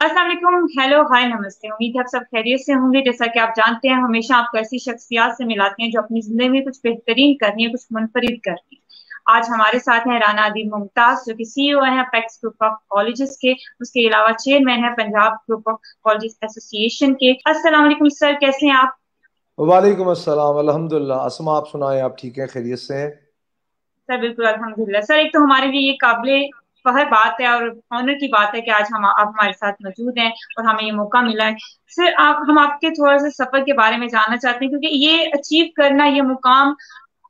[0.00, 3.38] السلام علیکم hello hi نمستے۔ امید ہے آپ سب خیریت سے ہوں گے۔ جیسا کہ
[3.38, 6.60] آپ جانتے ہیں ہمیشہ آپ کو ایسی شخصیات سے ملاتے ہیں جو اپنی زندگی میں
[6.60, 8.80] کچھ بہترین کرنی ہے کچھ منفرد کرنی ہے
[9.26, 12.72] آج ہمارے ساتھ ہیں رانا عدیم ممتاز جو کہ سی او ہیں پیکس گروپ آف
[12.90, 17.84] کالجز کے۔ اس کے علاوہ چیئرمین ہے پنجاب گروپ آف کالجز ایسوسی ایشن کے۔ السلام
[17.84, 18.88] علیکم سر کیسے ہیں آپ؟
[19.58, 23.10] وعلیکم السلام الحمد للہ اسما آپ سنائیں آپ ٹھیک ہیں؟ خیریت سے ہیں؟
[24.06, 26.30] سر بالکل الحمد للہ سر ایک تو ہمارے لیے یہ قابل
[26.84, 30.18] فخر بات ہے اور آنر کی بات ہے کہ آج ہم آپ ہمارے ساتھ موجود
[30.18, 31.54] ہیں اور ہمیں یہ موقع ملا ہے۔
[31.96, 34.88] سر، آپ، ہم آپ کے تھوڑا سا سفر کے بارے میں جاننا چاہتے ہیں کیونکہ
[34.90, 36.74] یہ اچیو کرنا، یہ مقام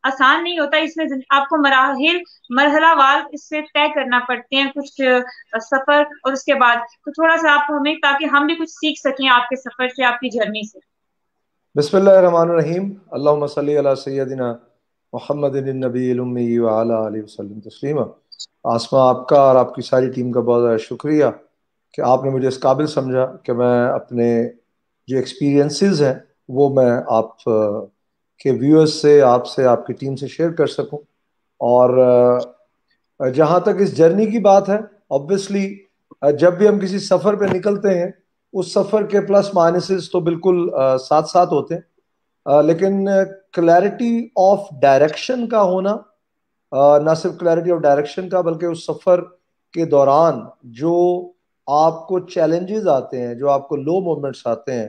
[0.03, 2.19] آسان نہیں ہوتا، اس میں آپ کو مراحل،
[2.51, 5.03] مرحلہ وال اس سے طے کرنا پڑتے ہیں، کچھ
[5.61, 9.01] سفر اور اس کے بعد۔ تو تھوڑا سا آپ ہمیں، تاکہ ہم بھی کچھ سیکھ
[9.01, 10.79] سکیں آپ کے سفر سے، آپ کی جرنی سے۔
[11.75, 14.55] بسم اللہ الرحمن الرحیم۔ اللہم صلی علی سیدنا
[15.13, 18.01] محمد النبی الامی وعلا علیہ وسلم تسلیمہ
[18.67, 21.25] آسما آپ کا اور آپ کی ساری ٹیم کا بہت زیادہ شکریہ
[21.95, 24.29] کہ آپ نے مجھے اس قابل سمجھا کہ میں اپنے
[25.09, 26.15] جو ایکسپیرینسز ہیں
[26.51, 27.37] وہ میں آپ
[28.41, 30.99] کے ویورز سے، آپ سے، آپ کی ٹیم سے شیئر کر سکوں
[31.61, 31.91] اور
[33.21, 34.79] جہاں تک اس جرنی کی بات ہے
[35.11, 35.67] آبویسلی
[36.39, 38.11] جب بھی ہم کسی سفر پہ نکلتے ہیں،
[38.55, 40.69] اس سفر کے پلس مائنسز تو بالکل
[41.01, 41.83] ساتھ ساتھ ہوتے ہیں
[42.63, 43.07] لیکن
[43.53, 45.97] کلیرٹی آف ڈائریکشن کا ہونا
[46.73, 49.21] نہ صرف کلیرٹی آف ڈائریکشن کا بلکہ اس سفر
[49.75, 50.41] کے دوران
[50.79, 50.97] جو
[51.69, 54.89] آپ کو چیلنجز آتے ہیں، جو آپ کو لو مومنٹس آتے ہیں،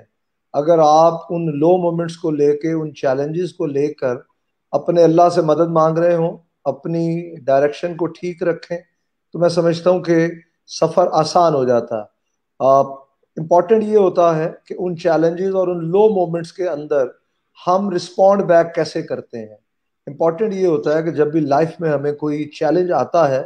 [0.53, 4.15] اگر آپ ان لو مومنٹس کو لے کے، ان چیلنجز کو لے کر
[4.73, 8.77] اپنے اللہ سے مدد مانگ رہے ہوں، اپنی ڈائریکشن کو ٹھیک رکھیں،
[9.33, 10.27] تو میں سمجھتا ہوں کہ
[10.69, 11.99] سفر آسان ہو جاتا۔
[13.37, 17.07] امپورٹنٹ یہ ہوتا ہے کہ ان چیلنجز اور ان لو مومنٹس کے اندر
[17.67, 19.55] ہم رسپونڈ بیک کیسے کرتے ہیں۔
[20.11, 23.43] امپورٹنٹ یہ ہوتا ہے کہ جب بھی لائف میں ہمیں کوئی چیلنج آتا ہے،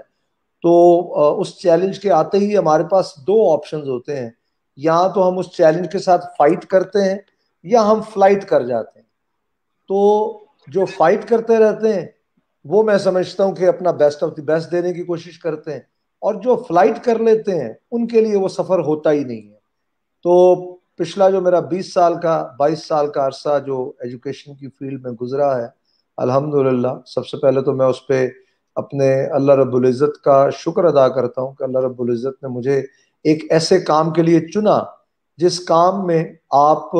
[0.61, 4.30] تو اس چیلنج کے آتے ہی ہمارے پاس دو آپشنز ہوتے ہیں۔
[4.77, 7.17] یا تو ہم اس چیلنج کے ساتھ فائٹ کرتے ہیں،
[7.63, 9.07] یا ہم فلائٹ کر جاتے ہیں۔
[9.88, 10.31] تو
[10.67, 12.07] جو فائٹ کرتے رہتے ہیں،
[12.66, 15.79] وہ میں سمجھتا ہوں کہ اپنا بیسٹ آف دی بیسٹ دینے کی کوشش کرتے ہیں۔
[16.19, 19.57] اور جو فلائٹ کر لیتے ہیں، ان کے لیے وہ سفر ہوتا ہی نہیں ہے۔
[20.23, 25.03] تو پچھلا جو میرا بیس سال کا، بائیس سال کا عرصہ جو ایجوکیشن کی فیلڈ
[25.03, 25.67] میں گزرا ہے
[26.18, 28.28] الحمدللہ، سب سے پہلے تو میں اس پہ
[28.78, 32.81] اپنے اللہ رب العزت کا شکر ادا کرتا ہوں کہ اللہ رب العزت نے مجھے
[33.26, 34.78] ایک ایسے کام کے لیے چنا
[35.40, 36.92] جس کام میں آپ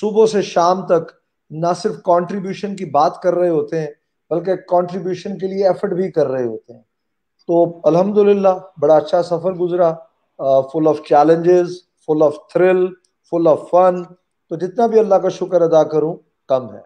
[0.00, 1.10] صبح سے شام تک
[1.50, 3.90] نہ صرف کانٹریبیوشن کی بات کر رہے ہوتے ہیں،
[4.30, 6.82] بلکہ کانٹریبیوشن کے لیے ایفرٹ بھی کر رہے ہوتے ہیں۔
[7.48, 8.48] تو الحمدللہ،
[8.80, 9.92] بڑا اچھا سفر گزرا
[10.72, 11.76] full of challenges
[12.06, 12.86] full of thrill
[13.32, 14.02] full of fun
[14.50, 16.14] تو جتنا بھی اللہ کا شکر ادا کروں،
[16.48, 16.80] کم ہے۔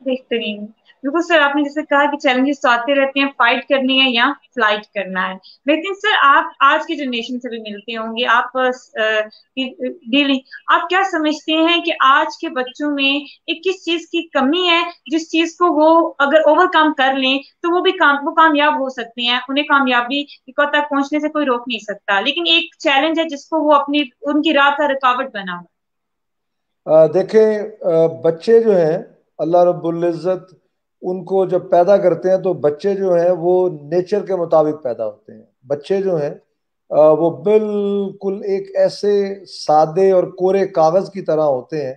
[0.00, 0.66] بہترین۔
[1.02, 4.10] بالکل سر، آپ نے جیسے کہا کہ چیلنجز تو آتے رہتے ہیں فائٹ کرنی ہے
[4.10, 5.34] یا فلائٹ کرنا ہے۔
[5.66, 8.52] لیکن سر، آپ آج کی جنریشن سے بھی ملتے ہوں گے۔ آپ
[10.10, 10.38] ڈیلی
[10.72, 13.12] آپ کیا سمجھتے ہیں کہ آج کے بچوں میں
[13.46, 17.38] ایک کس چیز کی کمی ہے جس چیز کو وہ اگر اوور کم کر لیں
[17.38, 20.24] تو وہ بھی کام، وہ کامیاب ہو سکتے ہیں، انہیں کامیابی
[20.56, 23.98] تک پہنچنے سے کوئی روک نہیں سکتا۔ لیکن ایک چیلنج ہے جس کو وہ اپنی،
[24.22, 27.58] ان کی راہ کا رکاوٹ بنا ہوا دیکھیں
[28.22, 28.98] بچے جو ہیں
[29.40, 30.54] اللہ رب العزت
[31.02, 35.06] ان کو جب پیدا کرتے ہیں تو بچے جو ہیں وہ نیچر کے مطابق پیدا
[35.06, 36.34] ہوتے ہیں۔ بچے جو ہیں
[37.18, 39.12] وہ بالکل ایک ایسے
[39.48, 41.94] سادے اور کورے کاغذ کی طرح ہوتے ہیں،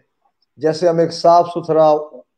[0.57, 1.87] جیسے ہم ایک صاف ستھرا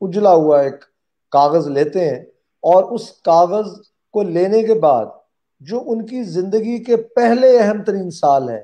[0.02, 0.84] اجلا ہوا ایک
[1.32, 2.20] کاغذ لیتے ہیں
[2.64, 3.68] اور اس کاغذ
[4.14, 5.06] کو لینے کے بعد
[5.62, 8.64] جو ان کی زندگی کے پہلے اہم ترین سال ہیں،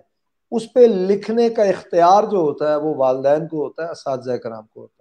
[0.52, 4.66] اس پہ لکھنے کا اختیار جو ہوتا ہے وہ والدین کو ہوتا ہے، اساتذہ کرام
[4.74, 5.01] کو ہوتا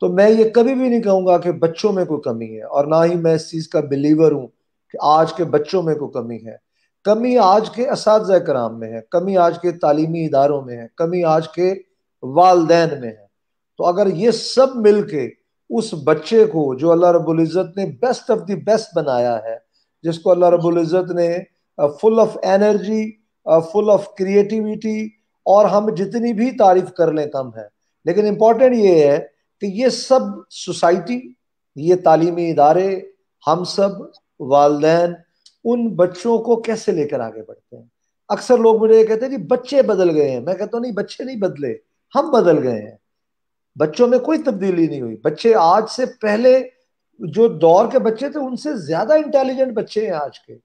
[0.00, 2.84] تو میں یہ کبھی بھی نہیں کہوں گا کہ بچوں میں کوئی کمی ہے اور
[2.84, 4.46] نہ ہی میں اس چیز کا بلیور ہوں
[4.92, 6.56] کہ آج کے بچوں میں کوئی کمی ہے۔
[7.04, 11.24] کمی آج کے اساتذہ کرام میں ہے، کمی آج کے تعلیمی اداروں میں ہے، کمی
[11.24, 11.74] آج کے
[12.22, 13.26] والدین میں ہے۔
[13.78, 15.28] تو اگر یہ سب مل کے
[15.70, 19.56] اس بچے کو جو اللہ رب العزت نے بیسٹ آف دی بیسٹ بنایا ہے،
[20.02, 21.38] جس کو اللہ رب العزت نے
[21.76, 23.10] full of energy
[23.44, 25.06] full of creativity
[25.44, 27.66] اور ہم جتنی بھی تعریف کر لیں کم ہے۔
[28.04, 30.20] لیکن امپورٹنٹ یہ ہے کہ یہ سب
[30.50, 31.32] سوسائٹی،
[31.76, 33.00] یہ تعلیمی ادارے،
[33.46, 33.88] ہم سب،
[34.40, 35.14] والدین،
[35.64, 37.84] ان بچوں کو کیسے لے کر آگے بڑھتے ہیں؟
[38.28, 40.92] اکثر لوگ مجھے یہ کہتے ہیں جی بچے بدل گئے ہیں۔ میں کہتا ہوں، نہیں،
[40.92, 41.74] بچے نہیں بدلے،
[42.14, 42.96] ہم بدل گئے ہیں۔
[43.76, 46.68] بچوں میں کوئی تبدیلی نہیں ہوئی۔ بچے آج سے پہلے
[47.18, 50.56] جو دور کے بچے تھے، ان سے زیادہ انٹیلیجنٹ بچے ہیں آج کے۔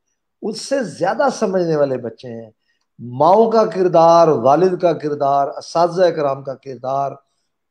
[0.41, 2.51] اس سے زیادہ سمجھنے والے بچے ہیں۔
[2.99, 7.11] ماؤں کا کردار، والد کا کردار، اساتذہ کرام کا کردار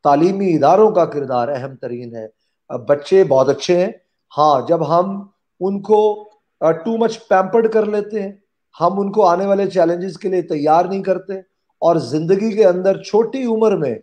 [0.05, 2.27] تعلیمی اداروں کا کردار اہم ترین ہے۔
[2.89, 3.93] بچے بہت اچھے ہیں۔
[4.39, 5.27] ہاں جب ہم
[5.61, 8.33] ان کو ٹو مچ پیمپرڈ کر لیتے ہیں،
[8.81, 11.39] ہم ان کو آنے والے چیلنجز کے لیے تیار نہیں کرتے
[11.83, 13.95] اور زندگی کے اندر چھوٹی عمر میں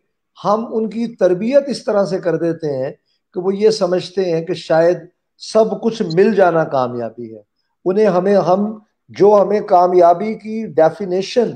[0.45, 2.91] ہم ان کی تربیت اس طرح سے کر دیتے ہیں
[3.33, 4.97] کہ وہ یہ سمجھتے ہیں کہ شاید
[5.38, 7.41] سب کچھ مل جانا کامیابی ہے۔
[7.85, 8.79] انہیں ہمیں، ہم
[9.09, 11.51] جو ہمیں کامیابی کی ڈیفینیشن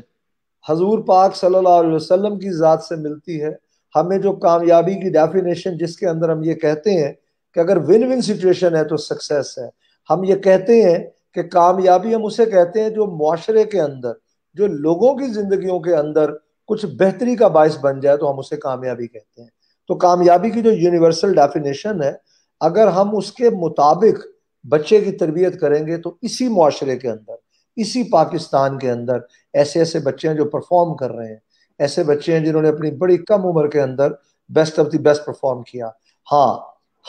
[0.69, 5.09] حضور پاک صلی اللہ علیہ وسلم کی ذات سے ملتی ہے ہمیں جو کامیابی کی
[5.09, 7.13] ڈیفینیشن جس کے اندر ہم یہ کہتے ہیں
[7.53, 9.67] کہ اگر ون ون سچویشن ہے تو سکسیس ہے۔
[10.09, 10.99] ہم یہ کہتے ہیں
[11.33, 14.11] کہ کامیابی ہم اسے کہتے ہیں جو معاشرے کے اندر،
[14.53, 16.31] جو لوگوں کی زندگیوں کے اندر
[16.67, 19.49] کچھ بہتری کا باعث بن جائے تو ہم اسے کامیابی کہتے ہیں۔
[19.87, 22.11] تو کامیابی کی جو یونیورسل ڈیفینیشن ہے،
[22.59, 24.25] اگر ہم اس کے مطابق
[24.63, 27.33] بچے کی تربیت کریں گے تو اسی معاشرے کے اندر،
[27.75, 29.17] اسی پاکستان کے اندر
[29.53, 31.50] ایسے ایسے بچے ہیں جو پرفارم کر رہے ہیں۔
[31.81, 34.11] ایسے بچے ہیں جنہوں نے اپنی بڑی کم عمر کے اندر
[34.49, 35.89] best of the best perform کیا۔
[36.31, 36.59] ہاں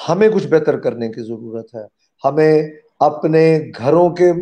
[0.08, 1.84] ہمیں کچھ بہتر کرنے کی ضرورت ہے۔
[2.24, 2.62] ہمیں
[3.00, 4.32] اپنے گھروں کے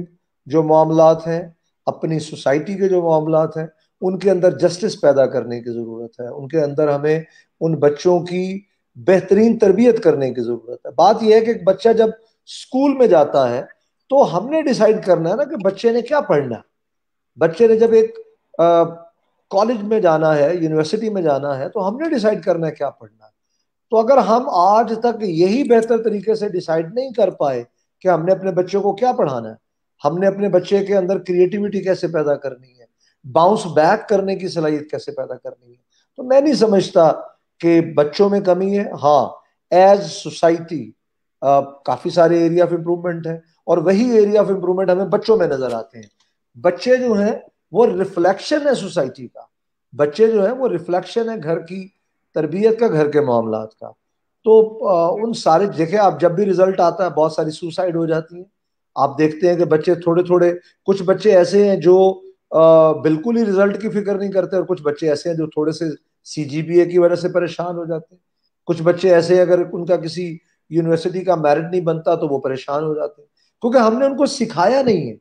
[0.47, 1.43] جو معاملات ہیں،
[1.87, 3.67] اپنی سوسائٹی کے جو معاملات ہیں،
[4.01, 7.21] ان کے اندر جسٹس پیدا کرنے کی ضرورت ہے۔ ان کے اندر ہمیں
[7.61, 8.61] ان بچوں کی
[8.97, 12.09] بہترین تربیت کرنے کی ضرورت ہے۔ بات یہ ہے کہ ایک بچہ جب
[12.47, 13.63] اسکول میں جاتا ہے،
[14.09, 16.57] تو ہم نے ڈیسائیڈ کرنا ہے نا کہ بچے نے کیا پڑھنا
[17.39, 18.19] بچے نے جب ایک
[19.51, 22.91] کالج میں جانا ہے، یونیورسٹی میں جانا ہے، تو ہم نے ڈیسائیڈ کرنا ہے کیا
[22.91, 23.31] پڑھنا ہے۔
[23.93, 27.63] تو اگر ہم آج تک یہی بہتر طریقے سے ڈیسائیڈ نہیں کر پائے
[28.03, 29.55] کہ ہم نے اپنے بچوں کو کیا پڑھانا ہے،
[30.03, 32.85] ہم نے اپنے بچے کے اندر کریٹیوٹی کیسے پیدا کرنی ہے
[33.25, 35.79] باؤنس بیک کرنے کی صلاحیت کیسے پیدا کرنی ہے۔
[36.19, 37.11] تو میں نہیں سمجھتا
[37.61, 39.27] کہ بچوں میں کمی ہے۔ ہاں
[39.71, 40.91] ایز سوسائٹی
[41.85, 43.37] کافی سارے ایریا آف امپروومنٹ ہیں
[43.67, 46.09] اور وہی ایریا آف امپروومنٹ ہمیں بچوں میں نظر آتے ہیں۔
[46.63, 47.33] بچے جو ہیں
[47.73, 49.41] وہ ریفلیکشن ہے سوسائٹی کا۔
[49.93, 51.87] بچے جو ہیں وہ ریفلیکشن ہے گھر کی،
[52.35, 53.91] تربیت کا، گھر کے معاملات کا۔
[54.45, 54.55] تو
[55.25, 58.45] ان سارے، دیکھیں آپ جب بھی ریزلٹ آتا ہے بہت ساری سوسائڈ ہو جاتی ہیں۔
[58.97, 60.53] آپ دیکھتے ہیں کہ بچے تھوڑے تھوڑے،
[60.87, 61.97] کچھ بچے ایسے ہیں جو
[63.03, 65.85] بالکل ہی ریزلٹ کی فکر نہیں کرتے اور کچھ بچے ایسے ہیں جو تھوڑے سے
[66.25, 68.21] سی جی بی اے کی وجہ سے پریشان ہو جاتے ہیں۔
[68.67, 70.37] کچھ بچے ایسے ہیں اگر ان کا کسی
[70.71, 73.29] یونیورسٹی کا میرٹ نہیں بنتا تو وہ پریشان ہو جاتے ہیں۔
[73.63, 75.17] کیونکہ ہم نے ان کو سکھایا نہیں ہے۔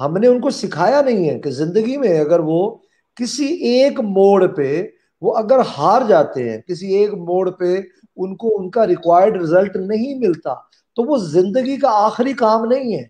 [0.00, 2.76] ہم نے ان کو سکھایا نہیں ہے کہ زندگی میں اگر وہ
[3.14, 4.86] کسی ایک موڑ پہ
[5.20, 7.80] وہ اگر ہار جاتے ہیں، کسی ایک موڑ پہ
[8.16, 10.54] ان کو ان کا ریکوائرڈ ریزلٹ نہیں ملتا،
[10.94, 13.04] تو وہ زندگی کا آخری کام نہیں ہے۔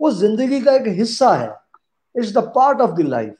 [0.00, 1.48] وہ زندگی کا ایک حصہ ہے۔
[2.14, 3.32] It's the part of the life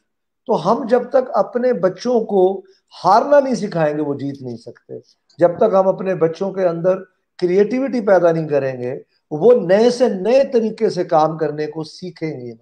[0.46, 2.62] تو ہم جب تک اپنے بچوں کو
[3.04, 4.94] ہارنا نہیں سکھائیں گے، وہ جیت نہیں سکتے۔
[5.38, 6.96] جب تک ہم اپنے بچوں کے اندر
[7.38, 9.00] کریٹیوٹی پیدا نہیں کریں گے
[9.30, 12.52] وہ نئے سے نئے طریقے سے کام کرنے کو سیکھیں گے۔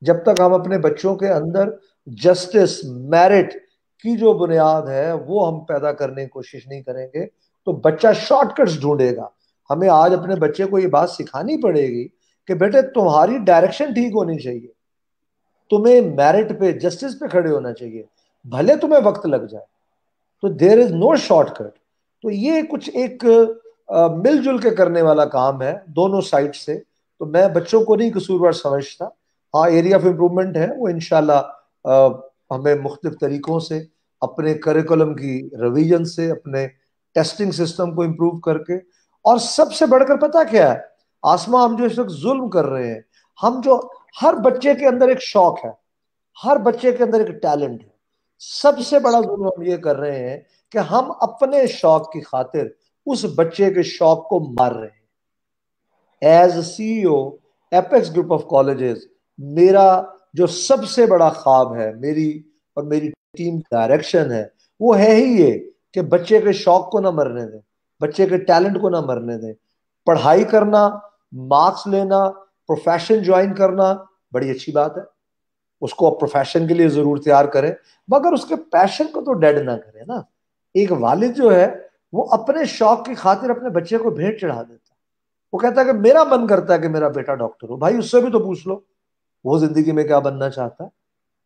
[0.00, 1.68] جب تک ہم اپنے بچوں کے اندر
[2.06, 3.52] جسٹس میرٹ
[4.02, 7.26] کی جو بنیاد ہے، وہ ہم پیدا کرنے کی کوشش نہیں کریں گے،
[7.64, 9.28] تو بچہ شارٹ کٹس ڈھونڈے گا۔
[9.70, 12.08] ہمیں آج اپنے بچے کو یہ بات سکھانی پڑے گی
[12.46, 14.72] کہ بیٹے، تمہاری ڈائریکشن ٹھیک ہونی چاہیے۔
[15.70, 18.02] تمہیں میرٹ پہ جسٹس پہ کھڑے ہونا چاہیے۔
[18.44, 19.64] بھلے تمہیں وقت لگ جائے۔
[20.42, 21.78] تو دیر از نو شارٹ کٹ
[22.22, 23.24] تو یہ کچھ ایک
[23.90, 26.80] مل جل کے کرنے والا کام ہے دونوں سائڈ سے۔
[27.18, 29.04] تو میں بچوں کو نہیں قصوروار سمجھتا۔
[29.54, 31.86] ہاں ایریا آف امپروومنٹ ہے، وہ انشاءاللہ
[32.50, 33.82] ہمیں مختلف طریقوں سے،
[34.20, 36.68] اپنے کریکولم کی ریویژن سے، اپنے
[37.14, 38.74] ٹیسٹنگ سسٹم کو امپروو کر کے۔
[39.22, 40.78] اور سب سے بڑھ کر پتا کیا ہے؟
[41.22, 43.00] آسما ہم جو اس وقت ظلم کر رہے ہیں،
[43.42, 43.80] ہم جو
[44.22, 45.70] ہر بچے کے اندر ایک شوق ہے،
[46.44, 47.88] ہر بچے کے اندر ایک ٹیلنٹ ہے۔
[48.38, 50.40] سب سے بڑا ظلم ہم یہ کر رہے ہیں
[50.70, 52.66] کہ ہم اپنے شوق کی خاطر
[53.06, 55.02] اس بچے کے شوق کو مار رہے ہیں۔
[56.20, 57.30] As C O
[57.70, 59.04] apex group of colleges
[59.38, 60.02] میرا
[60.34, 62.42] جو سب سے بڑا خواب ہے، میری
[62.74, 64.44] اور میری ٹیم ڈائریکشن ہے،
[64.80, 67.60] وہ ہے ہی یہ کہ بچے کے شوق کو نہ مرنے دیں،
[68.00, 69.52] بچے کے ٹیلنٹ کو نہ مرنے دیں۔
[70.04, 70.98] پڑھائی کرنا
[71.32, 72.30] مارکس لینا
[72.66, 73.94] پروفیشن جوائن کرنا
[74.32, 75.02] بڑی اچھی بات ہے۔
[75.80, 77.72] اس کو پروفیشن کے لیے ضرور تیار کریں۔
[78.08, 80.14] مگر اس کے پیشن کو تو ڈیڈ نہ کرے نا۔
[80.74, 84.90] ایک والد جو ہے وہ اپنے شوق کی خاطر اپنے بچے کو بھیٹ چڑھا دیتا
[84.90, 85.02] ہے۔
[85.52, 88.10] وہ کہتا ہے کہ میرا من کرتا ہے کہ میرا بیٹا ڈاکٹر ہو۔ بھائی اس
[88.10, 88.80] سے بھی تو پوچھ لو،
[89.44, 90.88] وہ زندگی میں کیا بننا چاہتا ہے؟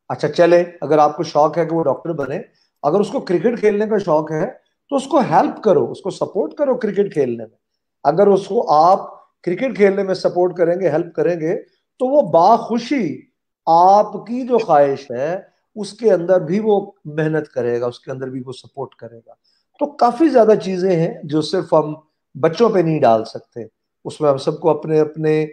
[0.08, 2.40] اچھا چلے، اگر آپ کو شوق ہے کہ وہ ڈاکٹر بنے،
[2.82, 4.46] اگر اس کو کرکٹ کھیلنے کا شوق ہے،
[4.90, 7.58] تو اس کو ہیلپ کرو، اس کو سپورٹ کرو کرکٹ کھیلنے میں۔
[8.04, 8.98] اگر اس کو آپ
[9.42, 11.62] کرکٹ کھیلنے میں سپورٹ کریں گے ہیلپ کریں گے،
[11.98, 13.20] تو وہ باخوشی
[13.66, 15.40] آپ کی جو خواہش ہے،
[15.76, 19.20] اس کے اندر بھی وہ محنت کرے گا، اس کے اندر بھی وہ سپورٹ کرے
[19.26, 19.32] گا۔
[19.78, 21.94] تو کافی زیادہ چیزیں ہیں جو صرف ہم
[22.40, 23.60] بچوں پہ نہیں ڈال سکتے۔
[24.04, 25.46] اس میں ہم سب کو اپنے اپنے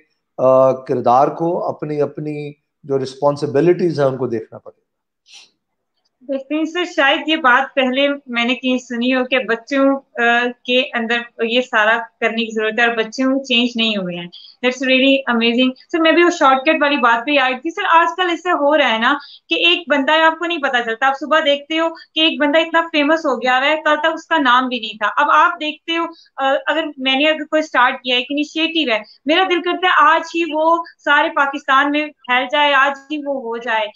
[0.88, 2.53] کردار کو، اپنی اپنی
[2.84, 4.82] جو رسپانسبلٹیز ہیں، ان کو دیکھنا پڑے۔
[6.24, 9.86] گا دیکھتے سر، شاید یہ بات پہلے میں نے کہیں سنی ہو کہ بچوں
[10.65, 14.27] کے اندر یہ سارا کرنے کی ضرورت ہے اور بچوں چینج نہیں ہوئے ہیں۔
[14.63, 17.86] دیٹس ریئلی امیزنگ سر، میں بھی وہ شارٹ کٹ والی بات پہ آئی تھی۔ سر،
[17.92, 19.13] آج کل اس سے ہو رہا ہے نا
[19.50, 22.39] کہ ایک بندہ ہے آپ کو نہیں پتا چلتا۔ آپ صبح دیکھتے ہو کہ ایک
[22.42, 25.32] بندہ اتنا فیمس ہو گیا ہے، کل تک اس کا نام بھی نہیں تھا۔ اب
[25.34, 26.06] آپ دیکھتے ہو
[26.68, 30.22] اگر میں نے اگر کوئی اسٹارٹ کیا ایک انیشیٹو ہے، میرا دل کرتا ہے آج
[30.36, 30.75] ہی وہ
[31.06, 33.88] سارے پاکستان میں پھیل جائے، آج ہی وہ ہو جائے۔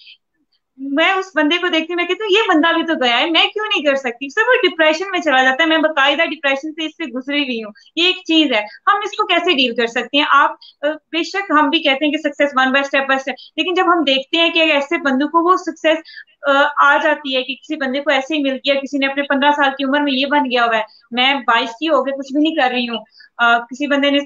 [0.78, 3.30] میں اس بندے کو دیکھتی ہوں، میں کہتی ہوں، یہ بندہ بھی تو گیا ہے،
[3.32, 6.72] میں کیوں نہیں کر سکتی؟ سر، وہ ڈپریشن میں چلا جاتا ہے، میں باقاعدہ ڈپریشن
[6.72, 9.76] سے اس سے گزری ہوئی ہوں۔ یہ ایک چیز ہے۔ ہم اس کو کیسے ڈیل
[9.76, 13.08] کر سکتے ہیں؟ آپ بے شک ہم بھی کہتے ہیں کہ success one by step
[13.08, 16.16] by step لیکن جب ہم دیکھتے ہیں کہ ایسے بندوں کو وہ سکسیس
[16.84, 19.52] آ جاتی ہے کہ کسی بندے کو ایسے ہی مل گیا، کسی نے اپنے پندرہ
[19.52, 22.34] سال کی عمر میں یہ بن گیا ہوا ہے، میں بائیس کی ہو گئے کچھ
[22.34, 23.04] بھی نہیں کر رہی ہوں۔
[23.70, 24.20] کسی بندے نے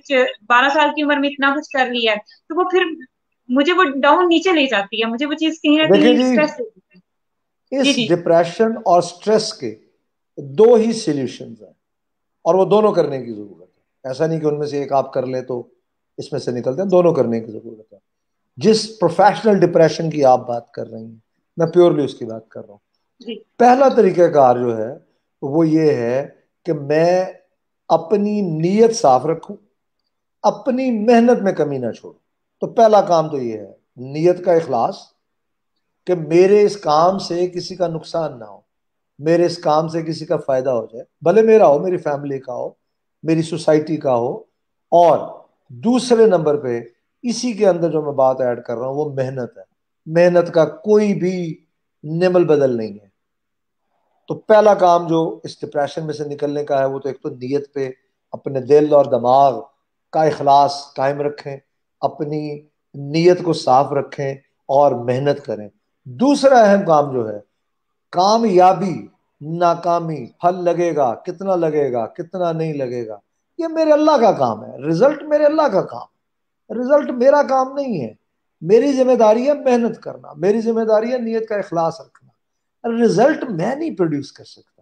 [0.49, 2.17] بارہ سال کی عمر میں اتنا کچھ کر لیا ہے،
[2.49, 2.83] تو وہ پھر
[3.51, 8.71] مجھے وہ ڈاؤن نیچے لے جاتی ہے مجھے وہ چیز کہیں نہ کہیں اس ڈپریشن
[8.85, 9.75] اور سٹریس کے
[10.37, 11.73] دو ہی سولوشنز ہیں
[12.41, 15.13] اور وہ دونوں کرنے کی ضرورت ہے۔ ایسا نہیں کہ ان میں سے ایک آپ
[15.13, 15.67] کر لیں تو
[16.17, 17.97] اس میں سے نکلتے ہیں دونوں کرنے کی ضرورت ہے۔
[18.57, 21.15] جس پروفیشنل ڈپریشن کی آپ بات کر رہی ہیں
[21.57, 22.79] میں پیورلی اس کی بات کر رہا ہوں۔
[23.19, 24.93] جی۔ پہلا طریقہ کار جو ہے
[25.41, 26.27] وہ یہ ہے
[26.65, 27.25] کہ میں
[27.87, 29.55] اپنی نیت صاف رکھوں
[30.41, 32.20] اپنی محنت میں کمی نہ چھوڑوں۔
[32.61, 34.97] تو پہلا کام تو یہ ہے، نیت کا اخلاص
[36.07, 38.59] کہ میرے اس کام سے کسی کا نقصان نہ ہو،
[39.19, 42.53] میرے اس کام سے کسی کا فائدہ ہو جائے، بھلے میرا ہو، میری فیملی کا
[42.53, 42.69] ہو،
[43.23, 44.37] میری سوسائٹی کا ہو،
[44.91, 45.39] اور
[45.69, 46.81] دوسرے نمبر پہ
[47.21, 49.63] اسی کے اندر جو میں بات ایڈ کر رہا ہوں، وہ محنت ہے۔
[50.05, 51.65] محنت کا کوئی بھی
[52.03, 53.07] نمل بدل نہیں ہے۔
[54.27, 57.29] تو پہلا کام جو اس ڈپریشن میں سے نکلنے کا ہے، وہ تو ایک تو
[57.29, 57.89] نیت پہ،
[58.31, 59.61] اپنے دل اور دماغ
[60.11, 61.57] کا اخلاص قائم رکھیں۔
[62.01, 62.59] اپنی
[62.93, 64.33] نیت کو صاف رکھیں
[64.65, 65.69] اور محنت کریں۔
[66.05, 67.39] دوسرا اہم کام جو ہے،
[68.11, 69.07] کامیابی،
[69.41, 73.17] ناکامی، پھل لگے گا، کتنا لگے گا، کتنا نہیں لگے گا،
[73.57, 76.07] یہ میرے اللہ کا کام ہے۔ رزلٹ میرے اللہ کا کام۔
[76.81, 78.13] رزلٹ میرا کام نہیں ہے۔
[78.61, 82.31] میری ذمہ داری ہے محنت کرنا، میری ذمہ داری ہے نیت کا اخلاص رکھنا۔
[83.03, 84.81] رزلٹ میں نہیں پروڈیوس کر سکتا۔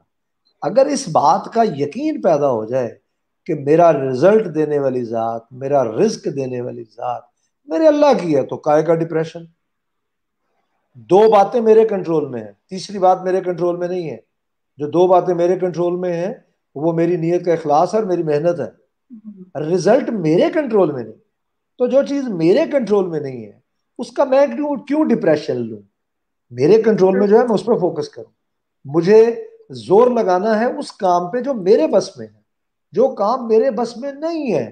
[0.62, 2.99] اگر اس بات کا یقین پیدا ہو جائے
[3.50, 7.22] کہ میرا رزلٹ دینے والی ذات، میرا رزق دینے والی ذات
[7.68, 9.40] میرے اللہ کی ہے، تو کائے کا ڈپریشن
[10.96, 14.18] دو باتیں میرے کنٹرول میں ہیں، تیسری بات میرے کنٹرول میں نہیں ہے۔
[14.78, 16.34] جو دو باتیں میرے کنٹرول میں ہیں،
[16.76, 18.70] وہ میری نیت کا اخلاص ہے اور میری محنت ہے۔
[19.60, 21.14] رزلٹ میرے کنٹرول میں نہیں۔
[21.78, 23.60] تو جو چیز میرے کنٹرول میں نہیں ہے،
[23.98, 24.48] اس کا میں
[24.88, 25.82] کیوں ڈپریشن لوں؟
[26.52, 28.32] میرے کنٹرول میں جو ہے، میں اس پہ فوکس کروں۔
[28.86, 32.39] مجھے زور لگانا ہے اس کام پہ جو میرے بس میں ہے۔
[32.92, 34.72] جو کام میرے بس میں نہیں ہے،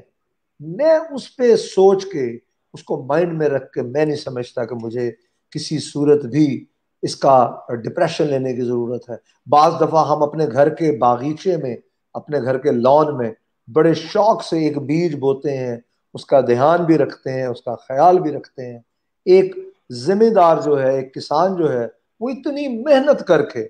[0.59, 2.37] میں اس پہ سوچ کے،
[2.73, 5.11] اس کو مائنڈ میں رکھ کے میں نہیں سمجھتا کہ مجھے
[5.51, 6.65] کسی صورت بھی
[7.01, 9.15] اس کا ڈپریشن لینے کی ضرورت ہے۔
[9.47, 11.75] بعض دفعہ ہم اپنے گھر کے باغیچے میں،
[12.13, 13.31] اپنے گھر کے لان میں
[13.73, 15.77] بڑے شوق سے ایک بیج بوتے ہیں،
[16.13, 18.79] اس کا دھیان بھی رکھتے ہیں، اس کا خیال بھی رکھتے ہیں۔
[19.25, 19.55] ایک
[19.91, 21.87] ذمہ دار جو ہے، ایک کسان جو ہے،
[22.19, 23.63] وہ اتنی محنت کر کے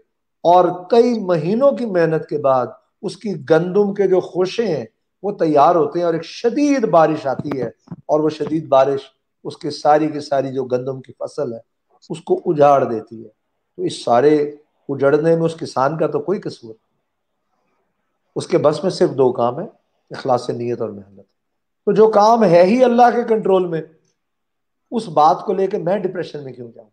[0.43, 2.67] اور کئی مہینوں کی محنت کے بعد
[3.01, 4.85] اس کی گندم کے جو خوشے ہیں،
[5.23, 7.67] وہ تیار ہوتے ہیں اور ایک شدید بارش آتی ہے
[8.05, 8.99] اور وہ شدید بارش
[9.43, 11.59] اس کے ساری کی ساری جو گندم کی فصل ہے،
[12.09, 13.29] اس کو اجاڑ دیتی ہے۔
[13.75, 14.51] تو اس سارے
[14.89, 17.01] اجڑنے میں اس کسان کا تو کوئی قصور نہیں۔
[18.35, 19.65] اس کے بس میں صرف دو کام ہے
[20.11, 21.25] اخلاص نیت اور محنت۔
[21.85, 23.81] تو جو کام ہے ہی اللہ کے کنٹرول میں،
[24.91, 26.89] اس بات کو لے کے میں ڈپریشن میں کیوں جاؤں؟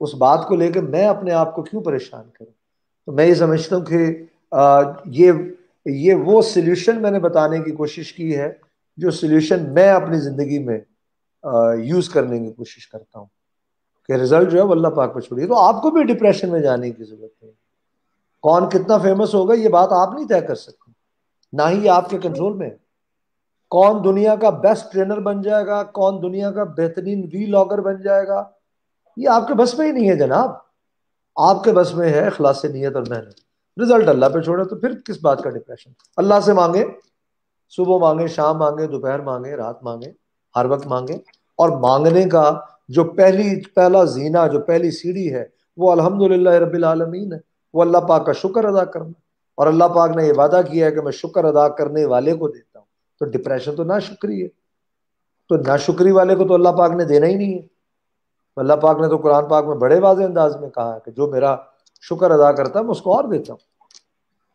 [0.00, 2.52] اس بات کو لے کے میں اپنے آپ کو کیوں پریشان کروں؟
[3.06, 4.24] تو میں یہ سمجھتا ہوں کہ
[5.04, 5.32] یہ
[5.86, 8.52] یہ وہ سلیوشن میں نے بتانے کی کوشش کی ہے
[8.96, 10.80] جو سلیوشن میں اپنی زندگی میں
[11.78, 13.26] یوز کرنے کی کوشش کرتا ہوں۔
[14.08, 16.60] کہ رزلٹ جو ہے وہ اللہ پاک پہ چھوڑیے۔ تو آپ کو بھی ڈپریشن میں
[16.60, 17.50] جانے کی ضرورت ہے۔
[18.42, 20.90] کون کتنا فیمس ہوگا یہ بات آپ نہیں طے کر سکتے۔
[21.52, 22.70] نہ ہی آپ کے کنٹرول میں۔
[23.70, 28.02] کون دنیا کا بیسٹ ٹرینر بن جائے گا؟ کون دنیا کا بہترین وی لاگر بن
[28.02, 28.48] جائے گا؟
[29.16, 30.50] یہ آپ کے بس میں ہی نہیں ہے جناب۔
[31.36, 33.41] آپ کے بس میں ہے اخلاص نیت اور محنت۔
[33.80, 36.84] رزلٹ اللہ پہ چھوڑے تو پھر کس بات کا ڈپریشن اللہ سے مانگے،
[37.76, 40.12] صبح مانگے، شام مانگے، دوپہر مانگے، رات مانگے،
[40.56, 41.14] ہر وقت مانگے۔
[41.52, 45.44] اور مانگنے کا جو پہلی، پہلا زینہ جو پہلی سیڑھی ہے،
[45.76, 47.38] وہ الحمد للہ رب العالمین ہے۔
[47.74, 49.12] وہ اللہ پاک کا شکر ادا کرنا
[49.54, 52.48] اور اللہ پاک نے یہ وعدہ کیا ہے کہ میں شکر ادا کرنے والے کو
[52.48, 52.86] دیتا ہوں۔
[53.18, 54.48] تو ڈپریشن تو نہ شکری ہے۔
[55.48, 57.66] تو نہ شکری والے کو تو اللہ پاک نے دینا ہی نہیں ہے۔
[58.56, 61.26] اللہ پاک نے تو قرآن پاک میں بڑے واضح انداز میں کہا ہے کہ جو
[61.26, 61.56] میرا
[62.02, 63.72] شکر ادا کرتا ہے میں اس کو اور دیتا ہوں۔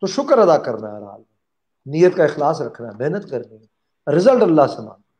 [0.00, 1.38] تو شکر ادا کرنا ہے ہر حال میں۔
[1.86, 3.78] نیت کا اخلاص رکھنا ہے محنت کرنی ہے۔
[4.16, 5.12] رزلٹ اللہ سے مانگنا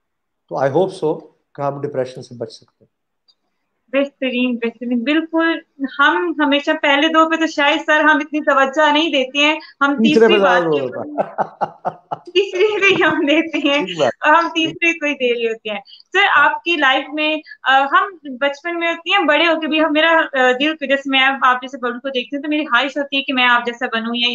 [0.48, 1.14] تو آئی ہوپ سو
[1.54, 2.98] کہ ہم ڈپریشن سے بچ سکتے ہیں۔
[3.92, 5.58] بہترین بہترین۔ بالکل
[5.98, 9.94] ہم ہمیشہ پہلے دو پہ تو شاید سر ہم اتنی توجہ نہیں دیتے ہیں۔ ہم
[9.94, 10.62] تیسری بات
[12.28, 13.82] تیسری بھی ہم دیتے ہیں
[14.20, 15.80] اور ہم تیسری کوئی دے رہی ہوتے ہیں۔
[16.12, 17.30] سر آپ کی لائف میں
[17.92, 18.08] ہم
[18.40, 20.12] بچپن میں ہوتی ہیں بڑے ہو کے بھی میرا
[20.60, 23.32] دل جیسے میں آپ جیسے بڑوں کو دیکھتی ہوں تو میری خواہش ہوتی ہے کہ
[23.32, 24.28] میں آپ جیسا بنوں یا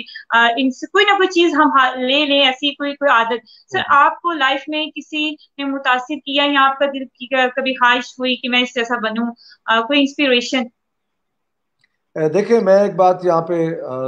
[0.58, 4.22] ان سے کوئی نہ کوئی چیز ہم لے لیں ایسی کوئی کوئی عادت۔ سر آپ
[4.22, 8.36] کو لائف میں کسی نے متاثر کیا یا آپ کا دل کی کبھی خواہش ہوئی
[8.36, 9.32] کہ میں اس جیسا بنوں؟
[9.82, 10.64] کوئی انسپریشن
[12.16, 13.58] دیکھیں میں ایک بات یہاں پہ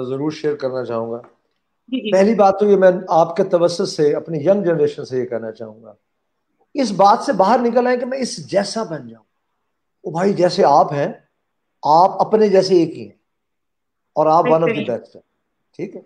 [0.09, 1.19] ضرور شیئر کرنا چاہوں گا۔
[1.91, 5.51] پہلی بات تو یہ میں آپ کے توسط سے اپنی ینگ جنریشن سے یہ کہنا
[5.51, 5.93] چاہوں گا۔
[6.73, 9.23] اس بات سے باہر نکل آئے کہ میں اس جیسا بن جاؤں۔
[10.03, 11.13] وہ بھائی جیسے آپ ہیں
[11.83, 13.15] آپ اپنے جیسے ایک ہی ہیں۔
[14.13, 15.23] اور آپ ون آف دی بیسٹ ہیں۔
[15.75, 16.01] ٹھیک ہے؟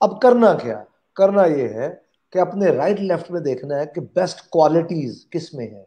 [0.00, 1.94] اب کرنا کیا؟ کرنا یہ ہے
[2.30, 5.84] کہ اپنے رائٹ لیفٹ میں دیکھنا ہے کہ بیسٹ کوالٹیز کس میں ہے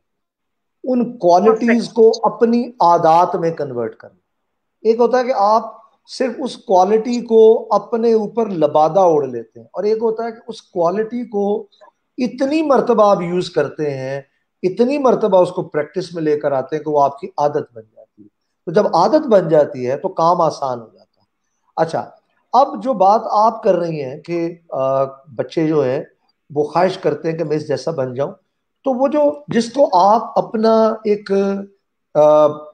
[0.84, 4.20] ان کوالٹیز کو اپنی عادات میں کنورٹ کرنا۔
[4.82, 9.68] ایک ہوتا ہے کہ آپ صرف اس کوالٹی کو اپنے اوپر لبادہ اوڑھ لیتے ہیں
[9.74, 11.46] اور ایک ہوتا ہے کہ اس کوالٹی کو
[12.18, 14.22] اتنی مرتبہ آپ یوز کرتے ہیں،
[14.64, 17.74] اتنی مرتبہ اس کو پریکٹس میں لے کر آتے ہیں کہ وہ آپ کی عادت
[17.74, 18.28] بن جاتی ہے۔
[18.68, 21.26] تو جب عادت بن جاتی ہے تو کام آسان ہو جاتا ہے۔
[21.78, 22.10] اچھا
[22.54, 24.48] اب جو بات آپ کر رہی ہیں کہ
[25.36, 26.04] بچے جو ہیں
[26.50, 28.32] وہ خواہش کرتے ہیں کہ میں اس جیسا بن جاؤں،
[28.86, 30.74] تو وہ جو، جس کو آپ اپنا
[31.06, 31.32] ایک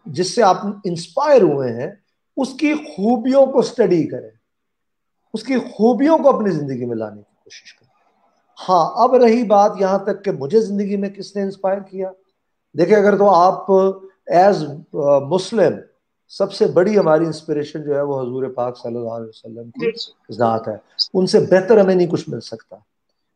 [0.06, 1.92] جس سے آپ انسپائر ہوئے ہیں
[2.38, 4.30] اس کی خوبیوں کو سٹڈی کریں۔
[5.34, 7.92] اس کی خوبیوں کو اپنی زندگی میں لانے کی کوشش کریں۔
[8.70, 12.12] ہاں اب رہی بات یہاں تک کہ مجھے زندگی میں کس نے انسپائر کیا؟
[12.78, 13.72] دیکھیں اگر تو آپ
[14.26, 14.64] ایز
[15.28, 15.74] مسلم
[16.28, 19.92] سب سے بڑی ہماری انسپریشن جو ہے وہ حضور پاک صلی اللہ علیہ وسلم کی
[20.34, 20.78] ذات ہے۔
[21.14, 22.76] ان سے بہتر ہمیں نہیں کچھ مل سکتا۔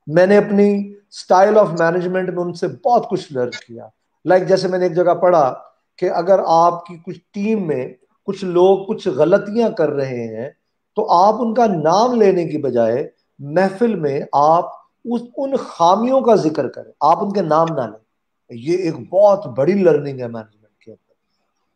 [0.07, 3.87] میں نے اپنی سٹائل آف مینجمنٹ میں ان سے بہت کچھ لرن کیا۔
[4.25, 5.53] لائک like جیسے میں نے ایک جگہ پڑھا
[5.97, 7.93] کہ اگر آپ کی کچھ ٹیم میں
[8.25, 10.49] کچھ لوگ کچھ غلطیاں کر رہے ہیں،
[10.95, 14.65] تو آپ ان کا نام لینے کی بجائے محفل میں آپ
[15.05, 18.05] اس، ان خامیوں کا ذکر کریں۔ آپ ان کے نام نہ لیں۔
[18.49, 21.11] یہ ایک بہت بڑی لرننگ ہے مینجمنٹ کے اندر۔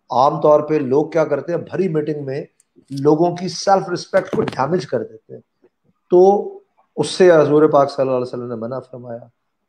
[0.09, 2.43] عام طور پہ لوگ کیا کرتے ہیں، بھری میٹنگ میں
[2.89, 5.41] لوگوں کی سیلف رسپیکٹ کو ڈیمیج کر دیتے ہیں۔
[6.11, 6.49] تو
[6.95, 9.19] اس سے حضور پاک صلی اللہ علیہ وسلم نے منع فرمایا،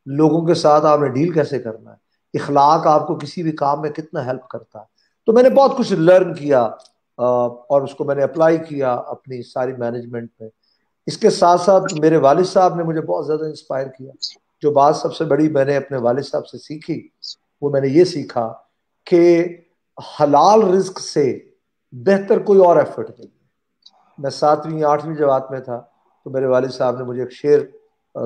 [0.05, 3.81] لوگوں کے ساتھ آپ نے ڈیل کیسے کرنا ہے؟ اخلاق آپ کو کسی بھی کام
[3.81, 4.90] میں کتنا ہیلپ کرتا ہے؟
[5.25, 6.61] تو میں نے بہت کچھ لرن کیا
[7.17, 10.49] اور اس کو میں نے اپلائی کیا اپنی ساری مینجمنٹ میں۔
[11.05, 14.11] اس کے ساتھ ساتھ میرے والد صاحب نے مجھے بہت زیادہ انسپائر کیا۔
[14.61, 17.07] جو بات سب سے بڑی میں نے اپنے والد صاحب سے سیکھی،
[17.61, 18.53] وہ میں نے یہ سیکھا
[19.05, 19.47] کہ
[20.21, 21.39] حلال رزق سے
[21.91, 23.27] بہتر کوئی اور ایفرٹ نہیں۔
[24.17, 25.83] میں ساتویں، آٹھویں جماعت میں تھا،
[26.23, 27.59] تو میرے والد صاحب نے مجھے ایک شعر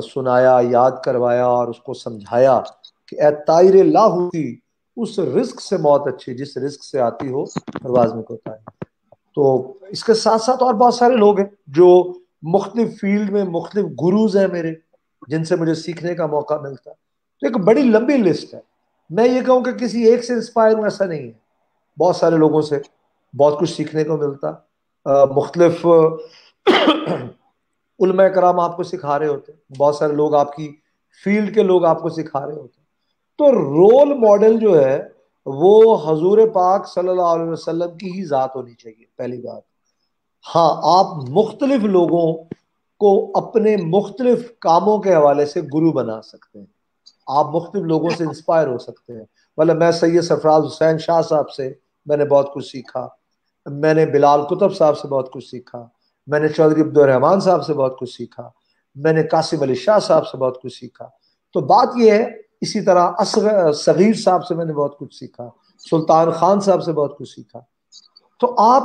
[0.02, 2.62] سنایا، یاد کروایا اور اس کو سمجھایا
[3.08, 4.65] کہ اے تائر لا ہوتی
[4.98, 7.46] اس رزق سے موت اچھی جس رزق سے آتی ہو،
[7.84, 8.58] پرواز میں کوتا ہے۔
[9.36, 13.86] تو اس کے ساتھ ساتھ اور بہت سارے لوگ ہیں جو مختلف فیلڈ میں مختلف
[13.86, 14.74] گروز ہیں میرے،
[15.28, 16.92] جن سے مجھے سیکھنے کا موقع ملتا۔
[17.42, 18.60] تو ایک بڑی لمبی لسٹ ہے۔
[19.10, 21.46] میں یہ کہوں کہ کسی ایک سے انسپائر ہوں، ایسا نہیں ہے۔
[22.00, 22.80] بہت سارے لوگوں سے
[23.38, 24.52] بہت کچھ سیکھنے کو ملتا۔
[25.36, 25.88] مختلف
[28.00, 30.76] علماء کرام آپ کو سکھا رہے ہوتے۔ بہت سارے لوگ آپ کی
[31.24, 32.85] فیلڈ کے لوگ آپ کو سکھا رہے ہوتے۔
[33.38, 35.04] تو رول ماڈل جو ہے
[35.46, 39.62] وہ حضور پاک صلی اللہ علیہ وسلم کی ہی ذات ہونی چاہیے، پہلی بات۔
[40.56, 42.34] ہاں آپ مختلف لوگوں
[43.00, 46.66] کو اپنے مختلف کاموں کے حوالے سے گرو بنا سکتے ہیں۔
[47.28, 49.26] آپ مختلف لوگوں سے انسپائر ہو سکتے ہیں۔
[49.58, 51.74] مطلب میں سید سرفراز حسین شاہ صاحب سے
[52.06, 53.08] میں نے بہت کچھ سیکھا۔
[53.66, 55.88] میں نے بلال کتب صاحب سے بہت کچھ سیکھا۔
[56.28, 58.50] میں نے چودھری عبد الرحمان صاحب سے بہت کچھ سیکھا۔
[58.96, 61.10] میں نے قاسم علی شاہ صاحب سے بہت کچھ سیکھا۔
[61.54, 63.12] تو بات یہ ہے اسی طرح
[63.74, 65.50] صغیر صاحب سے میں نے بہت کچھ سیکھا،
[65.92, 67.60] سلطان خان صاحب سے بہت کچھ سیکھا۔
[68.40, 68.84] تو آپ،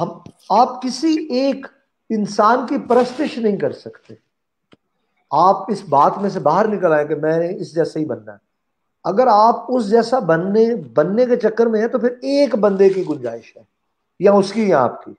[0.00, 0.08] ہم،
[0.50, 1.66] آپ کسی ایک
[2.10, 4.14] انسان کی پرستش نہیں کر سکتے۔
[5.30, 8.32] آپ اس بات میں سے باہر نکل آئے کہ میں نے اس جیسا ہی بننا
[8.32, 8.36] ہے۔
[9.04, 13.04] اگر آپ اس جیسا بننے بننے کے چکر میں ہیں تو پھر ایک بندے کی
[13.08, 13.62] گنجائش ہے،
[14.20, 15.12] یا اس کی یا آپ کی۔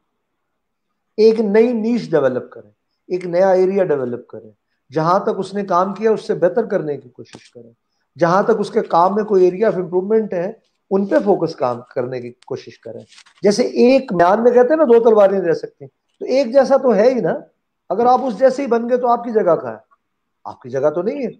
[1.17, 2.71] ایک نئی نیش ڈیولپ کریں،
[3.07, 4.51] ایک نیا ایریا ڈیولپ کریں۔
[4.93, 7.71] جہاں تک اس نے کام کیا، اس سے بہتر کرنے کی کوشش کریں۔
[8.19, 10.51] جہاں تک اس کے کام میں کوئی ایریا آف امپروومنٹ ہے،
[10.91, 12.99] ان پہ فوکس کام کرنے کی کوشش کریں۔
[13.41, 16.95] جیسے ایک میان میں کہتے ہیں نا، دو تلواریں رہ سکتی۔ تو ایک جیسا تو
[16.95, 17.33] ہے ہی نا۔
[17.89, 19.93] اگر آپ اس جیسے ہی بن گئے تو آپ کی جگہ کہاں ہے؟
[20.43, 21.31] آپ کی جگہ تو نہیں ہے۔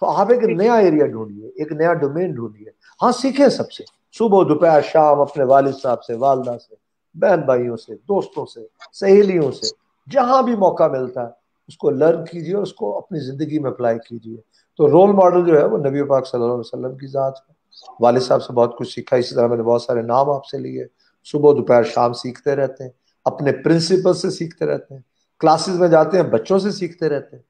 [0.00, 2.66] تو آپ ایک نیا ایریا ڈھونڈیے، ایک نیا ڈومین ڈھونڈیے۔
[3.02, 3.84] ہاں سیکھیں سب سے۔
[4.18, 6.74] صبح، دوپہر، شام، اپنے والد صاحب سے، والدہ سے،
[7.14, 8.60] بہن بھائیوں سے، دوستوں سے،
[8.92, 9.66] سہیلیوں سے،
[10.10, 11.37] جہاں بھی موقع ملتا ہے۔
[11.68, 14.36] اس کو لرن کیجیے اور اس کو اپنی زندگی میں اپلائی کیجیے۔
[14.76, 17.54] تو رول ماڈل جو ہے وہ نبی پاک صلی اللہ علیہ وسلم کی ذات ہے۔
[18.00, 20.58] والد صاحب سے بہت کچھ سیکھا، اسی طرح میں نے بہت سارے نام آپ سے
[20.58, 20.84] لیے۔
[21.24, 22.90] صبح، دوپہر، شام سیکھتے رہتے ہیں،
[23.24, 25.00] اپنے پرنسپل سے سیکھتے رہتے ہیں۔
[25.40, 27.42] کلاسز میں جاتے ہیں، بچوں سے سیکھتے رہتے ہیں۔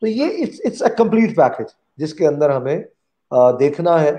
[0.00, 2.84] تو یہ اٹس اے کمپلیٹ پیکج جس کے اندر ہمیں
[3.58, 4.18] دیکھنا ہے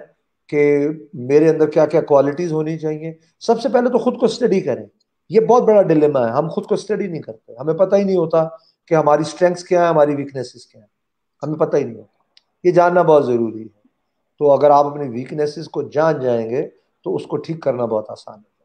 [0.49, 4.61] کہ میرے اندر کیا کیا کوالٹیز ہونی چاہیے۔ سب سے پہلے تو خود کو اسٹڈی
[4.61, 4.85] کریں۔
[5.29, 8.17] یہ بہت بڑا ڈلیما ہے۔ ہم خود کو اسٹڈی نہیں کرتے۔ ہمیں پتہ ہی نہیں
[8.17, 8.47] ہوتا
[8.87, 10.87] کہ ہماری اسٹرینگس کیا ہیں، ہماری ویکنیسز کیا ہیں؟
[11.43, 12.17] ہمیں پتہ ہی نہیں ہوتا۔
[12.63, 13.87] یہ جاننا بہت ضروری ہے۔
[14.39, 16.69] تو اگر آپ اپنی ویکنیسز کو جان جائیں گے،
[17.03, 18.56] تو اس کو ٹھیک کرنا بہت آسان ہے۔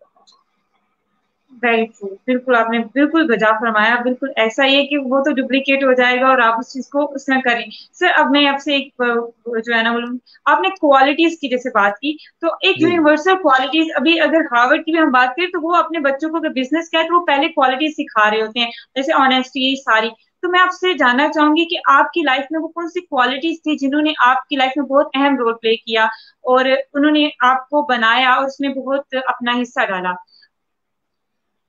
[1.52, 5.92] بالکل آپ نے بالکل بجا فرمایا بالکل ایسا ہی ہے کہ وہ تو ڈپلیکیٹ ہو
[5.94, 8.74] جائے گا اور آپ اس چیز کو اس میں کریں سر اب میں آپ سے
[8.74, 13.36] ایک جو ہے نا بولوں آپ نے کوالٹیز کی جیسے بات کی تو ایک یونیورسل۔
[13.38, 16.50] کوالٹیز ابھی اگر ہارورڈ کی بھی ہم بات کریں تو وہ اپنے بچوں کو اگر
[16.52, 20.08] بزنس کیا ہے تو وہ پہلے کوالٹیز سکھا رہے ہوتے ہیں جیسے آنےسٹی ساری
[20.42, 23.00] تو میں آپ سے جاننا چاہوں گی کہ آپ کی لائف میں وہ کون سی
[23.02, 26.04] کوالٹیز تھی جنہوں نے آپ کی لائف میں بہت اہم رول پلے کیا
[26.44, 30.12] اور انہوں نے آپ کو بنایا اور اس میں بہت اپنا حصہ ڈالا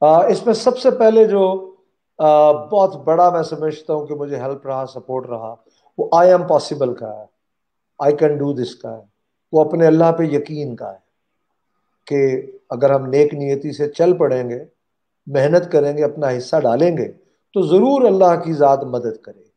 [0.03, 1.75] اس میں سب سے پہلے جو
[2.71, 5.55] بہت بڑا میں سمجھتا ہوں کہ مجھے ہیلپ رہا سپورٹ رہا،
[5.97, 7.25] وہ آئی ایم پاسبل کا ہے۔
[7.99, 9.03] آئی کین ڈو دس کا ہے۔
[9.51, 10.97] وہ اپنے اللہ پہ یقین کا ہے
[12.07, 14.65] کہ اگر ہم نیک نیتی سے چل پڑیں گے،
[15.27, 17.11] محنت کریں گے، اپنا حصہ ڈالیں گے،
[17.53, 19.49] تو ضرور اللہ کی ذات مدد کرے گی۔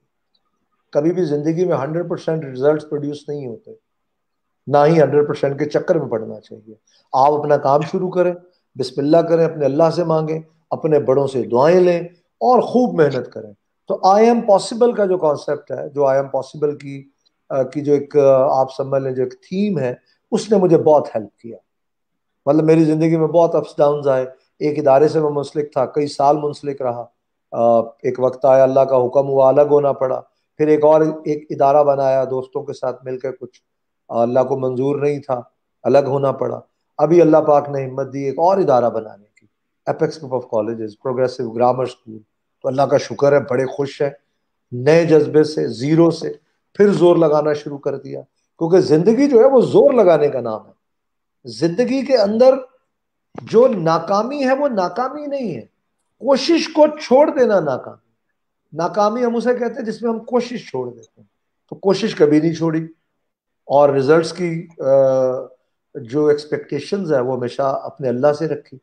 [0.92, 3.70] کبھی بھی زندگی میں ہنڈریڈ پرسینٹ ریزلٹ پروڈیوس نہیں ہوتے۔
[4.66, 6.74] نہ ہی ہنڈریڈ پرسینٹ کے چکر میں پڑنا چاہیے۔
[7.12, 8.34] آپ اپنا کام شروع کریں۔
[8.78, 12.00] بسم اللہ کریں، اپنے اللہ سے مانگیں، اپنے بڑوں سے دعائیں لیں
[12.40, 13.52] اور خوب محنت کریں۔
[13.88, 17.04] تو آئی ایم پاسبل کا جو کانسیپٹ ہے، جو آئی ایم پاسبل کی
[17.72, 18.16] کی جو ایک
[18.50, 19.94] آپ سمجھ لیں جو ایک تھیم ہے،
[20.30, 21.56] اس نے مجھے بہت ہیلپ کیا۔
[22.46, 24.26] مطلب میری زندگی میں بہت اپس ڈاؤنز آئے۔
[24.58, 27.04] ایک ادارے سے میں منسلک تھا، کئی سال منسلک رہا۔
[28.02, 30.20] ایک وقت آیا اللہ کا حکم ہوا، الگ ہونا پڑا۔
[30.56, 33.60] پھر ایک اور ایک ادارہ بنایا، دوستوں کے ساتھ مل کے کچھ۔
[34.08, 35.40] اللہ کو منظور نہیں تھا،
[35.82, 36.60] الگ ہونا پڑا۔
[36.98, 39.46] ابھی اللہ پاک نے ہمت دی ایک اور ادارہ بنانے کی
[39.86, 42.18] apex group of colleges progressive grammar school
[42.62, 44.10] تو اللہ کا شکر ہے، بڑے خوش ہیں۔
[44.72, 46.32] نئے جذبے سے، زیرو سے
[46.74, 48.20] پھر زور لگانا شروع کر دیا۔
[48.58, 50.72] کیونکہ زندگی جو ہے، وہ زور لگانے کا نام ہے۔
[51.44, 52.54] زندگی کے اندر
[53.42, 55.60] جو ناکامی ہے، وہ ناکامی نہیں ہے۔
[56.18, 58.10] کوشش کو چھوڑ دینا ناکامی۔
[58.72, 61.28] ناکامی ہم اسے کہتے ہیں جس میں ہم کوشش چھوڑ دیتے ہیں۔
[61.70, 62.86] تو کوشش کبھی نہیں چھوڑی۔
[63.64, 64.66] اور ریزلٹس کی
[66.02, 68.78] جو ایکسپیکٹیشنز ہے وہ ہمیشہ اپنے اللہ سے رکھی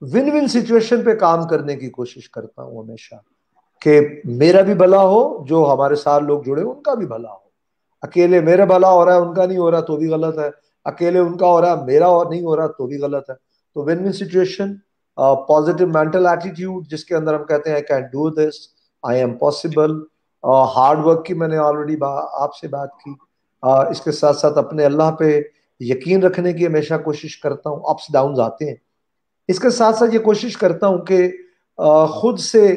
[0.00, 3.14] ون ون سچویشن پہ کام کرنے کی کوشش کرتا ہوں ہمیشہ
[3.82, 7.44] کہ میرا بھی بھلا ہو، جو ہمارے ساتھ لوگ جڑے ان کا بھی بھلا ہو۔
[8.02, 10.50] اکیلے میرا بھلا ہو رہا ہے، ان کا نہیں ہو رہا، تو بھی غلط ہے۔
[10.84, 13.34] اکیلے ان کا ہو رہا ہے، میرا نہیں ہو رہا، تو بھی غلط ہے۔
[13.74, 14.74] تو win win situation
[15.48, 18.54] positive mental attitude جس کے اندر ہم کہتے ہیں I can do this
[19.02, 19.98] I am possible
[20.74, 23.12] hard work کی میں نے آلریڈی آپ سے بات کی۔
[23.90, 25.40] اس کے ساتھ ساتھ اپنے اللہ پہ
[25.80, 28.76] یقین رکھنے کی ہمیشہ کوشش کرتا ہوں اپس ڈاؤنز آتے ہیں۔
[29.48, 31.32] اس کے ساتھ ساتھ یہ کوشش کرتا ہوں کہ
[32.06, 32.74] خود سے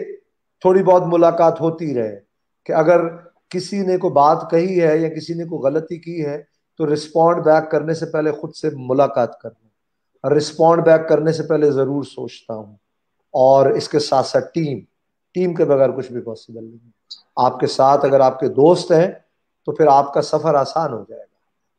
[0.61, 2.19] تھوڑی بہت ملاقات ہوتی رہے۔
[2.65, 3.01] کہ اگر
[3.49, 6.43] کسی نے کوئی بات کہی ہے یا کسی نے کوئی غلطی کی ہے،
[6.77, 9.69] تو رسپونڈ بیک کرنے سے پہلے خود سے ملاقات کر لوں
[10.37, 12.75] رسپونڈ بیک کرنے سے پہلے ضرور سوچتا ہوں۔
[13.31, 14.79] اور اس کے ساتھ ساتھ ٹیم
[15.33, 16.91] ٹیم کے بغیر کچھ بھی پاسبل نہیں
[17.35, 19.11] آپ کے ساتھ اگر آپ کے دوست ہیں،
[19.65, 21.28] تو پھر آپ کا سفر آسان ہو جائے گا۔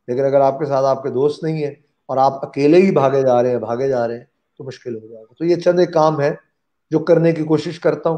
[0.07, 3.21] لیکن اگر آپ کے ساتھ آپ کے دوست نہیں ہیں اور آپ اکیلے ہی بھاگے
[3.21, 4.25] جا رہے ہیں، بھاگے جا رہے ہیں،
[4.57, 6.35] تو مشکل ہو جائے گا۔ تو یہ چند ایک کام ہے
[6.91, 8.17] جو کرنے کی کوشش کرتا ہوں۔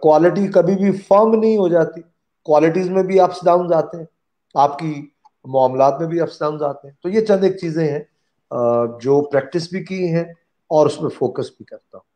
[0.00, 2.00] کوالٹی کبھی بھی فرم نہیں ہو جاتی۔
[2.44, 4.04] کوالٹیز میں بھی اپس ڈاؤن آتے ہیں۔
[4.54, 5.08] آپ کی
[5.44, 8.00] معاملات میں بھی اپس ڈاؤن آتے ہیں۔ تو یہ چند ایک چیزیں ہیں
[9.00, 10.24] جو پریکٹس بھی کی ہیں
[10.68, 12.07] اور اس میں فوکس بھی کرتا ہوں۔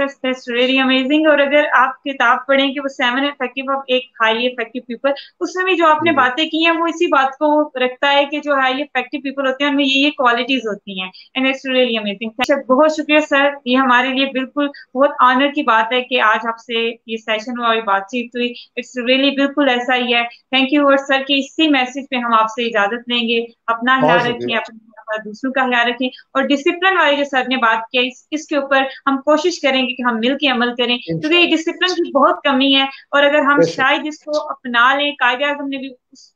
[0.00, 5.10] امیزنگ اور اگر آپ کتاب پڑھیں کہ وہ سیون افیکٹو آف ایک ہائیلی افیکٹو پیپل
[5.40, 8.24] اس میں بھی جو آپ نے باتیں کی ہیں وہ اسی بات کو رکھتا ہے
[8.24, 11.48] کہ جو ہائیلی افیکٹو پیپل ہوتے ہیں ان میں یہ یہ کوالٹیز ہوتی ہیں اینڈ
[11.48, 12.30] اٹس ریئلی امیزنگ
[12.68, 16.58] بہت شکریہ سر یہ ہمارے لیے بالکل بہت آنر کی بات ہے کہ آج آپ
[16.58, 16.74] سے
[17.06, 18.48] یہ سیشن ہوا بات چیت ہوئی.
[18.76, 20.22] اٹس ریئلی بالکل ایسا ہی ہے.
[20.46, 23.40] تھینک یو سر کہ اسی میسج پہ ہم آپ سے اجازت لیں گے.
[23.66, 24.78] اپنا خیال رکھیں اپنے
[25.24, 28.82] دوسروں کا خیال رکھیں اور ڈسپلن والی جو سر نے بات کیا اس کے اوپر
[29.06, 32.42] ہم کوشش کریں گے کہ ہم مل کے عمل کریں کیونکہ یہ ڈسپلن کی بہت
[32.42, 35.88] کمی ہے اور اگر ہم شاید اس کو اپنا لیں قائد اعظم نے بھی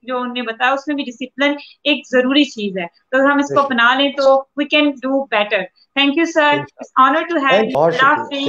[0.03, 1.55] جو انہوں نے بتایا اس میں بھی ڈسپلن
[1.85, 5.25] ایک ضروری چیز ہے۔ تو اگر ہم اس کو اپنا لیں تو we can do
[5.29, 5.63] better
[5.97, 6.59] thank you sir
[7.01, 8.49] honour to have اللہ حافظ۔